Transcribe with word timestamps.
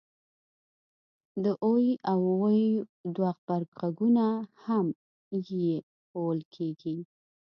د 1.43 1.45
oy 1.71 1.85
او 2.11 2.19
uy 2.45 2.61
دوه 3.15 3.31
غبرګغږونه 3.37 4.25
هم 4.65 4.85
په 5.27 5.35
ی 5.63 5.65
ښوول 6.07 6.39
کېږي 6.55 6.97